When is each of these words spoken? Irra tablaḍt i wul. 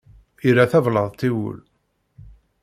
Irra 0.47 0.65
tablaḍt 0.71 1.21
i 1.27 1.29
wul. 1.35 1.57